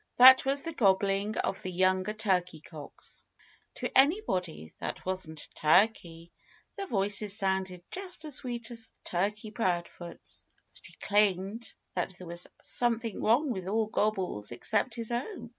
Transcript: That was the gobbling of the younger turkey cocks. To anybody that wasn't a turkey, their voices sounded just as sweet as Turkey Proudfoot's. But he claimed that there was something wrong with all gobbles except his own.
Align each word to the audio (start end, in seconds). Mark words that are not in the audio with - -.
That 0.17 0.45
was 0.45 0.63
the 0.63 0.73
gobbling 0.73 1.37
of 1.37 1.61
the 1.61 1.71
younger 1.71 2.13
turkey 2.13 2.59
cocks. 2.59 3.23
To 3.75 3.95
anybody 3.95 4.73
that 4.79 5.05
wasn't 5.05 5.41
a 5.43 5.49
turkey, 5.51 6.31
their 6.75 6.87
voices 6.87 7.37
sounded 7.37 7.83
just 7.91 8.25
as 8.25 8.37
sweet 8.37 8.71
as 8.71 8.91
Turkey 9.03 9.51
Proudfoot's. 9.51 10.47
But 10.73 10.87
he 10.87 10.93
claimed 10.95 11.71
that 11.93 12.15
there 12.17 12.25
was 12.25 12.47
something 12.63 13.21
wrong 13.21 13.51
with 13.51 13.67
all 13.67 13.85
gobbles 13.85 14.49
except 14.51 14.95
his 14.95 15.11
own. 15.11 15.49